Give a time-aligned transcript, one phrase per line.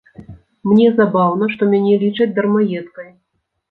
[0.69, 3.19] Мне забаўна, што мяне лічаць дармаедкай.